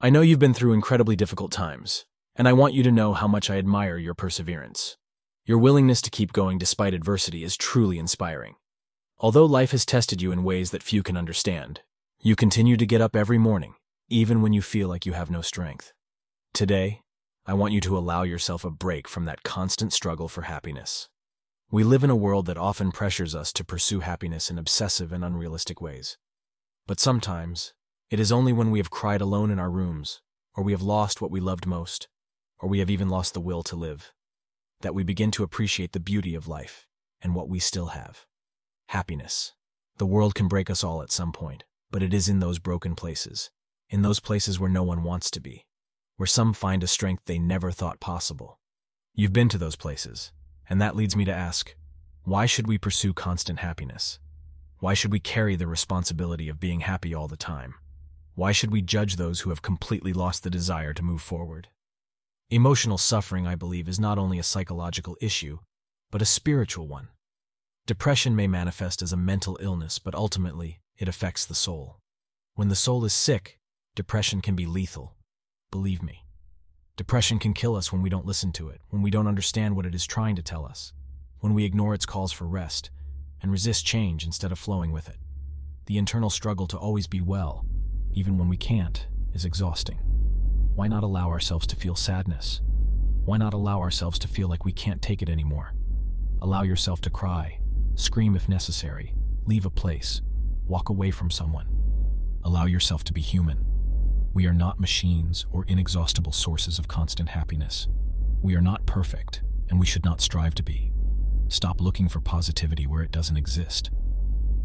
I 0.00 0.10
know 0.10 0.20
you've 0.20 0.38
been 0.38 0.54
through 0.54 0.74
incredibly 0.74 1.16
difficult 1.16 1.50
times, 1.50 2.04
and 2.36 2.46
I 2.46 2.52
want 2.52 2.72
you 2.72 2.84
to 2.84 2.92
know 2.92 3.14
how 3.14 3.26
much 3.26 3.50
I 3.50 3.58
admire 3.58 3.98
your 3.98 4.14
perseverance. 4.14 4.96
Your 5.44 5.58
willingness 5.58 6.00
to 6.02 6.10
keep 6.10 6.32
going 6.32 6.56
despite 6.56 6.94
adversity 6.94 7.42
is 7.42 7.56
truly 7.56 7.98
inspiring. 7.98 8.54
Although 9.18 9.44
life 9.44 9.72
has 9.72 9.84
tested 9.84 10.22
you 10.22 10.30
in 10.30 10.44
ways 10.44 10.70
that 10.70 10.84
few 10.84 11.02
can 11.02 11.16
understand, 11.16 11.80
you 12.20 12.36
continue 12.36 12.76
to 12.76 12.86
get 12.86 13.00
up 13.00 13.16
every 13.16 13.38
morning, 13.38 13.74
even 14.08 14.40
when 14.40 14.52
you 14.52 14.62
feel 14.62 14.86
like 14.86 15.04
you 15.04 15.14
have 15.14 15.32
no 15.32 15.42
strength. 15.42 15.92
Today, 16.52 17.02
I 17.44 17.54
want 17.54 17.72
you 17.72 17.80
to 17.80 17.98
allow 17.98 18.22
yourself 18.22 18.64
a 18.64 18.70
break 18.70 19.08
from 19.08 19.24
that 19.24 19.42
constant 19.42 19.92
struggle 19.92 20.28
for 20.28 20.42
happiness. 20.42 21.08
We 21.72 21.82
live 21.82 22.04
in 22.04 22.10
a 22.10 22.14
world 22.14 22.46
that 22.46 22.56
often 22.56 22.92
pressures 22.92 23.34
us 23.34 23.52
to 23.54 23.64
pursue 23.64 23.98
happiness 23.98 24.48
in 24.48 24.58
obsessive 24.58 25.12
and 25.12 25.24
unrealistic 25.24 25.80
ways. 25.80 26.18
But 26.86 27.00
sometimes, 27.00 27.74
it 28.10 28.18
is 28.18 28.32
only 28.32 28.52
when 28.52 28.70
we 28.70 28.78
have 28.78 28.90
cried 28.90 29.20
alone 29.20 29.50
in 29.50 29.58
our 29.58 29.70
rooms, 29.70 30.22
or 30.54 30.64
we 30.64 30.72
have 30.72 30.82
lost 30.82 31.20
what 31.20 31.30
we 31.30 31.40
loved 31.40 31.66
most, 31.66 32.08
or 32.58 32.68
we 32.68 32.78
have 32.78 32.90
even 32.90 33.08
lost 33.08 33.34
the 33.34 33.40
will 33.40 33.62
to 33.62 33.76
live, 33.76 34.12
that 34.80 34.94
we 34.94 35.04
begin 35.04 35.30
to 35.30 35.42
appreciate 35.42 35.92
the 35.92 36.00
beauty 36.00 36.34
of 36.34 36.48
life 36.48 36.86
and 37.20 37.34
what 37.34 37.48
we 37.48 37.58
still 37.58 37.88
have. 37.88 38.24
Happiness. 38.88 39.52
The 39.98 40.06
world 40.06 40.34
can 40.34 40.48
break 40.48 40.70
us 40.70 40.82
all 40.82 41.02
at 41.02 41.12
some 41.12 41.32
point, 41.32 41.64
but 41.90 42.02
it 42.02 42.14
is 42.14 42.28
in 42.28 42.40
those 42.40 42.58
broken 42.58 42.94
places, 42.94 43.50
in 43.90 44.02
those 44.02 44.20
places 44.20 44.58
where 44.58 44.70
no 44.70 44.82
one 44.82 45.02
wants 45.02 45.30
to 45.32 45.40
be, 45.40 45.66
where 46.16 46.26
some 46.26 46.52
find 46.52 46.82
a 46.82 46.86
strength 46.86 47.24
they 47.26 47.38
never 47.38 47.70
thought 47.70 48.00
possible. 48.00 48.58
You've 49.14 49.32
been 49.32 49.48
to 49.50 49.58
those 49.58 49.76
places, 49.76 50.32
and 50.68 50.80
that 50.80 50.96
leads 50.96 51.16
me 51.16 51.24
to 51.24 51.34
ask, 51.34 51.74
why 52.22 52.46
should 52.46 52.66
we 52.66 52.78
pursue 52.78 53.12
constant 53.12 53.58
happiness? 53.58 54.18
Why 54.78 54.94
should 54.94 55.12
we 55.12 55.20
carry 55.20 55.56
the 55.56 55.66
responsibility 55.66 56.48
of 56.48 56.60
being 56.60 56.80
happy 56.80 57.14
all 57.14 57.26
the 57.26 57.36
time? 57.36 57.74
Why 58.38 58.52
should 58.52 58.70
we 58.70 58.82
judge 58.82 59.16
those 59.16 59.40
who 59.40 59.50
have 59.50 59.62
completely 59.62 60.12
lost 60.12 60.44
the 60.44 60.48
desire 60.48 60.94
to 60.94 61.02
move 61.02 61.20
forward? 61.20 61.66
Emotional 62.50 62.96
suffering, 62.96 63.48
I 63.48 63.56
believe, 63.56 63.88
is 63.88 63.98
not 63.98 64.16
only 64.16 64.38
a 64.38 64.44
psychological 64.44 65.16
issue, 65.20 65.58
but 66.12 66.22
a 66.22 66.24
spiritual 66.24 66.86
one. 66.86 67.08
Depression 67.84 68.36
may 68.36 68.46
manifest 68.46 69.02
as 69.02 69.12
a 69.12 69.16
mental 69.16 69.58
illness, 69.60 69.98
but 69.98 70.14
ultimately, 70.14 70.78
it 70.96 71.08
affects 71.08 71.44
the 71.44 71.56
soul. 71.56 71.98
When 72.54 72.68
the 72.68 72.76
soul 72.76 73.04
is 73.04 73.12
sick, 73.12 73.58
depression 73.96 74.40
can 74.40 74.54
be 74.54 74.66
lethal. 74.66 75.16
Believe 75.72 76.00
me. 76.00 76.24
Depression 76.96 77.40
can 77.40 77.54
kill 77.54 77.74
us 77.74 77.92
when 77.92 78.02
we 78.02 78.08
don't 78.08 78.24
listen 78.24 78.52
to 78.52 78.68
it, 78.68 78.80
when 78.90 79.02
we 79.02 79.10
don't 79.10 79.26
understand 79.26 79.74
what 79.74 79.84
it 79.84 79.96
is 79.96 80.06
trying 80.06 80.36
to 80.36 80.44
tell 80.44 80.64
us, 80.64 80.92
when 81.40 81.54
we 81.54 81.64
ignore 81.64 81.92
its 81.92 82.06
calls 82.06 82.30
for 82.30 82.46
rest, 82.46 82.92
and 83.42 83.50
resist 83.50 83.84
change 83.84 84.24
instead 84.24 84.52
of 84.52 84.60
flowing 84.60 84.92
with 84.92 85.08
it. 85.08 85.16
The 85.86 85.98
internal 85.98 86.30
struggle 86.30 86.68
to 86.68 86.76
always 86.76 87.08
be 87.08 87.20
well, 87.20 87.66
even 88.12 88.38
when 88.38 88.48
we 88.48 88.56
can't, 88.56 89.06
is 89.32 89.44
exhausting. 89.44 89.98
Why 90.74 90.88
not 90.88 91.02
allow 91.02 91.28
ourselves 91.28 91.66
to 91.68 91.76
feel 91.76 91.94
sadness? 91.94 92.60
Why 93.24 93.36
not 93.36 93.54
allow 93.54 93.80
ourselves 93.80 94.18
to 94.20 94.28
feel 94.28 94.48
like 94.48 94.64
we 94.64 94.72
can't 94.72 95.02
take 95.02 95.22
it 95.22 95.28
anymore? 95.28 95.74
Allow 96.40 96.62
yourself 96.62 97.00
to 97.02 97.10
cry, 97.10 97.60
scream 97.94 98.36
if 98.36 98.48
necessary, 98.48 99.14
leave 99.44 99.66
a 99.66 99.70
place, 99.70 100.22
walk 100.66 100.88
away 100.88 101.10
from 101.10 101.30
someone. 101.30 101.66
Allow 102.44 102.66
yourself 102.66 103.04
to 103.04 103.12
be 103.12 103.20
human. 103.20 103.64
We 104.32 104.46
are 104.46 104.54
not 104.54 104.78
machines 104.78 105.46
or 105.50 105.64
inexhaustible 105.66 106.32
sources 106.32 106.78
of 106.78 106.86
constant 106.86 107.30
happiness. 107.30 107.88
We 108.40 108.54
are 108.54 108.60
not 108.60 108.86
perfect, 108.86 109.42
and 109.68 109.80
we 109.80 109.86
should 109.86 110.04
not 110.04 110.20
strive 110.20 110.54
to 110.54 110.62
be. 110.62 110.92
Stop 111.48 111.80
looking 111.80 112.08
for 112.08 112.20
positivity 112.20 112.86
where 112.86 113.02
it 113.02 113.10
doesn't 113.10 113.36
exist. 113.36 113.90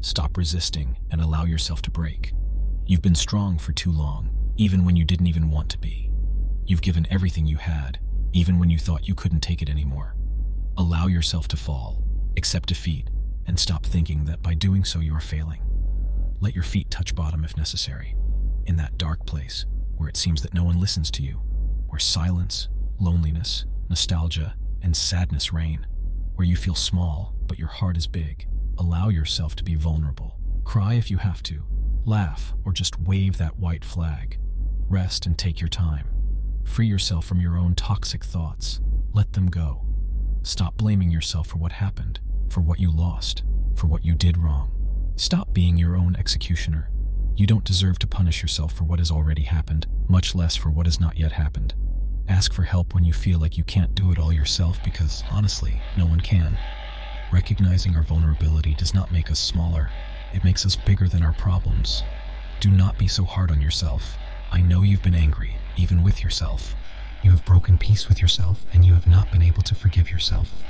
Stop 0.00 0.36
resisting 0.36 0.98
and 1.10 1.20
allow 1.20 1.44
yourself 1.44 1.82
to 1.82 1.90
break. 1.90 2.32
You've 2.90 3.02
been 3.02 3.14
strong 3.14 3.56
for 3.56 3.70
too 3.70 3.92
long 3.92 4.30
even 4.56 4.84
when 4.84 4.96
you 4.96 5.04
didn't 5.04 5.28
even 5.28 5.48
want 5.48 5.68
to 5.70 5.78
be. 5.78 6.10
You've 6.66 6.82
given 6.82 7.06
everything 7.08 7.46
you 7.46 7.56
had, 7.56 8.00
even 8.32 8.58
when 8.58 8.68
you 8.68 8.78
thought 8.78 9.06
you 9.06 9.14
couldn't 9.14 9.44
take 9.44 9.62
it 9.62 9.70
anymore. 9.70 10.16
Allow 10.76 11.06
yourself 11.06 11.46
to 11.48 11.56
fall, 11.56 12.02
accept 12.36 12.68
defeat, 12.68 13.08
and 13.46 13.60
stop 13.60 13.86
thinking 13.86 14.24
that 14.24 14.42
by 14.42 14.54
doing 14.54 14.82
so 14.82 14.98
you 14.98 15.14
are 15.14 15.20
failing. 15.20 15.62
Let 16.40 16.52
your 16.52 16.64
feet 16.64 16.90
touch 16.90 17.14
bottom 17.14 17.44
if 17.44 17.56
necessary, 17.56 18.16
in 18.66 18.74
that 18.78 18.98
dark 18.98 19.24
place 19.24 19.66
where 19.96 20.08
it 20.08 20.16
seems 20.16 20.42
that 20.42 20.52
no 20.52 20.64
one 20.64 20.80
listens 20.80 21.12
to 21.12 21.22
you, 21.22 21.40
where 21.86 22.00
silence, 22.00 22.68
loneliness, 22.98 23.66
nostalgia, 23.88 24.56
and 24.82 24.96
sadness 24.96 25.52
reign, 25.52 25.86
where 26.34 26.48
you 26.48 26.56
feel 26.56 26.74
small 26.74 27.36
but 27.46 27.56
your 27.56 27.68
heart 27.68 27.96
is 27.96 28.08
big. 28.08 28.48
Allow 28.78 29.10
yourself 29.10 29.54
to 29.54 29.62
be 29.62 29.76
vulnerable. 29.76 30.40
Cry 30.64 30.94
if 30.94 31.08
you 31.08 31.18
have 31.18 31.40
to. 31.44 31.69
Laugh 32.06 32.54
or 32.64 32.72
just 32.72 32.98
wave 32.98 33.36
that 33.36 33.58
white 33.58 33.84
flag. 33.84 34.38
Rest 34.88 35.26
and 35.26 35.36
take 35.36 35.60
your 35.60 35.68
time. 35.68 36.08
Free 36.64 36.86
yourself 36.86 37.26
from 37.26 37.40
your 37.40 37.58
own 37.58 37.74
toxic 37.74 38.24
thoughts. 38.24 38.80
Let 39.12 39.34
them 39.34 39.48
go. 39.48 39.84
Stop 40.42 40.76
blaming 40.76 41.10
yourself 41.10 41.48
for 41.48 41.58
what 41.58 41.72
happened, 41.72 42.20
for 42.48 42.62
what 42.62 42.80
you 42.80 42.90
lost, 42.90 43.42
for 43.74 43.86
what 43.86 44.04
you 44.04 44.14
did 44.14 44.38
wrong. 44.38 44.70
Stop 45.16 45.52
being 45.52 45.76
your 45.76 45.94
own 45.94 46.16
executioner. 46.16 46.90
You 47.36 47.46
don't 47.46 47.64
deserve 47.64 47.98
to 47.98 48.06
punish 48.06 48.40
yourself 48.40 48.72
for 48.72 48.84
what 48.84 48.98
has 48.98 49.10
already 49.10 49.42
happened, 49.42 49.86
much 50.08 50.34
less 50.34 50.56
for 50.56 50.70
what 50.70 50.86
has 50.86 50.98
not 51.00 51.18
yet 51.18 51.32
happened. 51.32 51.74
Ask 52.28 52.52
for 52.54 52.62
help 52.62 52.94
when 52.94 53.04
you 53.04 53.12
feel 53.12 53.38
like 53.38 53.58
you 53.58 53.64
can't 53.64 53.94
do 53.94 54.10
it 54.10 54.18
all 54.18 54.32
yourself 54.32 54.82
because, 54.82 55.22
honestly, 55.30 55.82
no 55.98 56.06
one 56.06 56.20
can. 56.20 56.56
Recognizing 57.32 57.94
our 57.94 58.02
vulnerability 58.02 58.74
does 58.74 58.94
not 58.94 59.12
make 59.12 59.30
us 59.30 59.38
smaller, 59.38 59.90
it 60.32 60.44
makes 60.44 60.64
us 60.64 60.76
bigger 60.76 61.08
than 61.08 61.22
our 61.22 61.32
problems. 61.32 62.02
Do 62.60 62.70
not 62.70 62.98
be 62.98 63.08
so 63.08 63.24
hard 63.24 63.50
on 63.50 63.60
yourself. 63.60 64.16
I 64.52 64.60
know 64.60 64.82
you've 64.82 65.02
been 65.02 65.14
angry, 65.14 65.56
even 65.76 66.02
with 66.02 66.22
yourself. 66.22 66.74
You 67.22 67.30
have 67.30 67.44
broken 67.44 67.78
peace 67.78 68.08
with 68.08 68.20
yourself, 68.20 68.64
and 68.72 68.84
you 68.84 68.94
have 68.94 69.06
not 69.06 69.30
been 69.30 69.42
able 69.42 69.62
to 69.62 69.74
forgive 69.74 70.10
yourself. 70.10 70.62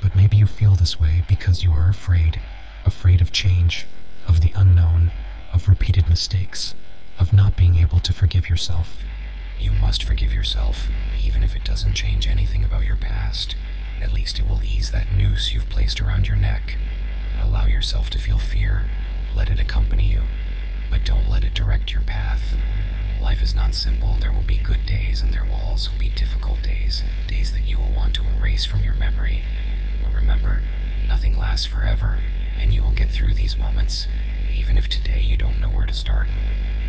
But 0.00 0.16
maybe 0.16 0.36
you 0.36 0.46
feel 0.46 0.74
this 0.74 0.98
way 0.98 1.24
because 1.28 1.62
you 1.62 1.72
are 1.72 1.88
afraid 1.88 2.40
afraid 2.84 3.20
of 3.20 3.32
change, 3.32 3.86
of 4.26 4.40
the 4.40 4.52
unknown, 4.56 5.12
of 5.52 5.68
repeated 5.68 6.08
mistakes, 6.08 6.74
of 7.18 7.32
not 7.32 7.56
being 7.56 7.76
able 7.76 8.00
to 8.00 8.12
forgive 8.12 8.48
yourself. 8.48 9.02
You 9.60 9.70
must 9.72 10.02
forgive 10.02 10.32
yourself, 10.32 10.88
even 11.22 11.44
if 11.44 11.54
it 11.54 11.64
doesn't 11.64 11.94
change 11.94 12.26
anything 12.26 12.64
about 12.64 12.84
your 12.84 12.96
past. 12.96 13.54
At 14.00 14.12
least 14.12 14.40
it 14.40 14.48
will 14.48 14.62
ease 14.64 14.90
that 14.90 15.12
noose 15.12 15.52
you've 15.52 15.68
placed 15.68 16.00
around 16.00 16.26
your 16.26 16.36
neck. 16.36 16.76
Allow 17.40 17.66
yourself 17.66 18.10
to 18.10 18.18
feel 18.18 18.38
fear. 18.38 18.86
Let 19.34 19.50
it 19.50 19.58
accompany 19.58 20.10
you, 20.10 20.22
but 20.90 21.04
don't 21.04 21.28
let 21.28 21.44
it 21.44 21.54
direct 21.54 21.92
your 21.92 22.02
path. 22.02 22.54
Life 23.20 23.42
is 23.42 23.54
not 23.54 23.74
simple. 23.74 24.16
There 24.20 24.32
will 24.32 24.42
be 24.42 24.58
good 24.58 24.84
days 24.86 25.22
and 25.22 25.32
there 25.32 25.44
will 25.44 25.60
also 25.64 25.90
be 25.98 26.08
difficult 26.10 26.62
days, 26.62 27.02
days 27.26 27.52
that 27.52 27.64
you 27.64 27.78
will 27.78 27.92
want 27.94 28.14
to 28.16 28.24
erase 28.38 28.64
from 28.64 28.82
your 28.84 28.94
memory. 28.94 29.42
But 30.02 30.14
remember, 30.14 30.62
nothing 31.08 31.38
lasts 31.38 31.66
forever, 31.66 32.18
and 32.58 32.74
you 32.74 32.82
will 32.82 32.92
get 32.92 33.10
through 33.10 33.34
these 33.34 33.56
moments, 33.56 34.06
even 34.54 34.76
if 34.76 34.88
today 34.88 35.20
you 35.20 35.36
don't 35.36 35.60
know 35.60 35.68
where 35.68 35.86
to 35.86 35.94
start. 35.94 36.28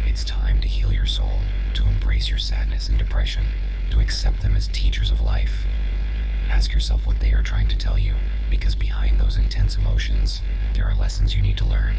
It's 0.06 0.24
time 0.24 0.60
to 0.62 0.68
heal 0.68 0.92
your 0.92 1.06
soul, 1.06 1.40
to 1.76 1.88
embrace 1.88 2.30
your 2.30 2.40
sadness 2.40 2.90
and 2.90 2.98
depression, 2.98 3.46
to 3.92 4.00
accept 4.00 4.42
them 4.42 4.56
as 4.56 4.68
teachers 4.68 5.12
of 5.12 5.22
life. 5.22 5.66
Ask 6.50 6.74
yourself 6.74 7.08
what 7.08 7.20
they 7.20 7.32
are 7.32 7.42
trying 7.42 7.68
to 7.70 7.78
tell 7.78 7.98
you, 7.98 8.16
because 8.50 8.76
behind 8.76 9.20
those 9.20 9.38
intense 9.38 9.78
emotions, 9.78 10.42
there 10.74 10.86
are 10.86 10.96
lessons 10.96 11.36
you 11.36 11.42
need 11.42 11.58
to 11.58 11.66
learn. 11.66 11.96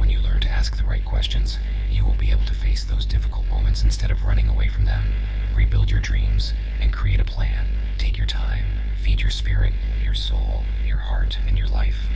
When 0.00 0.08
you 0.08 0.18
learn 0.18 0.40
to 0.40 0.48
ask 0.48 0.78
the 0.78 0.84
right 0.84 1.04
questions, 1.04 1.58
you 1.90 2.06
will 2.06 2.14
be 2.14 2.30
able 2.30 2.46
to 2.46 2.54
face 2.54 2.84
those 2.84 3.04
difficult 3.04 3.46
moments 3.48 3.84
instead 3.84 4.10
of 4.10 4.24
running 4.24 4.48
away 4.48 4.66
from 4.66 4.86
them. 4.86 5.12
Rebuild 5.54 5.90
your 5.90 6.00
dreams 6.00 6.54
and 6.80 6.90
create 6.90 7.20
a 7.20 7.24
plan. 7.24 7.66
Take 7.98 8.16
your 8.16 8.26
time, 8.26 8.64
feed 9.04 9.20
your 9.20 9.30
spirit, 9.30 9.74
your 10.02 10.14
soul, 10.14 10.64
your 10.86 10.96
heart, 10.96 11.38
and 11.46 11.58
your 11.58 11.68
life. 11.68 12.06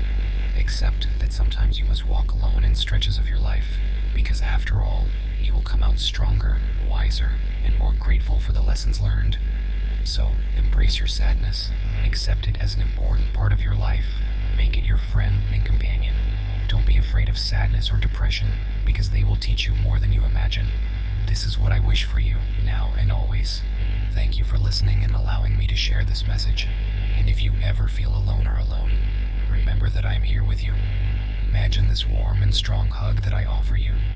Accept 0.58 1.08
that 1.20 1.34
sometimes 1.34 1.78
you 1.78 1.84
must 1.84 2.06
walk 2.08 2.32
alone 2.32 2.64
in 2.64 2.74
stretches 2.74 3.18
of 3.18 3.28
your 3.28 3.38
life, 3.38 3.76
because 4.14 4.40
after 4.40 4.80
all, 4.80 5.04
you 5.38 5.52
will 5.52 5.60
come 5.60 5.82
out 5.82 5.98
stronger, 5.98 6.56
wiser, 6.88 7.32
and 7.62 7.78
more 7.78 7.92
grateful 7.92 8.40
for 8.40 8.52
the 8.52 8.62
lessons 8.62 8.98
learned. 8.98 9.36
So, 10.04 10.30
embrace 10.56 10.98
your 10.98 11.08
sadness, 11.08 11.70
accept 12.02 12.48
it 12.48 12.56
as 12.60 12.74
an 12.74 12.80
important 12.80 13.34
part 13.34 13.52
of 13.52 13.60
your 13.60 13.74
life, 13.74 14.22
make 14.56 14.78
it 14.78 14.84
your 14.84 14.98
friend 14.98 15.42
and 15.52 15.66
companion. 15.66 16.14
Don't 16.74 16.86
be 16.86 16.98
afraid 16.98 17.28
of 17.28 17.38
sadness 17.38 17.92
or 17.92 17.98
depression 17.98 18.48
because 18.84 19.10
they 19.10 19.22
will 19.22 19.36
teach 19.36 19.64
you 19.64 19.76
more 19.76 20.00
than 20.00 20.12
you 20.12 20.24
imagine. 20.24 20.66
This 21.28 21.46
is 21.46 21.56
what 21.56 21.70
I 21.70 21.78
wish 21.78 22.02
for 22.02 22.18
you, 22.18 22.38
now 22.64 22.92
and 22.98 23.12
always. 23.12 23.62
Thank 24.12 24.38
you 24.38 24.44
for 24.44 24.58
listening 24.58 25.04
and 25.04 25.14
allowing 25.14 25.56
me 25.56 25.68
to 25.68 25.76
share 25.76 26.02
this 26.02 26.26
message. 26.26 26.66
And 27.16 27.30
if 27.30 27.40
you 27.40 27.52
ever 27.62 27.86
feel 27.86 28.10
alone 28.12 28.48
or 28.48 28.58
alone, 28.58 28.90
remember 29.48 29.88
that 29.88 30.04
I 30.04 30.14
am 30.14 30.22
here 30.22 30.42
with 30.42 30.64
you. 30.64 30.74
Imagine 31.48 31.86
this 31.86 32.08
warm 32.08 32.42
and 32.42 32.52
strong 32.52 32.88
hug 32.88 33.22
that 33.22 33.32
I 33.32 33.44
offer 33.44 33.76
you. 33.76 33.92